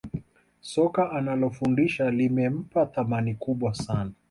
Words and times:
Soka 0.61 1.11
analofundisha 1.11 2.11
limempa 2.11 2.85
thamani 2.85 3.35
kubwa 3.35 3.73
sana 3.75 4.11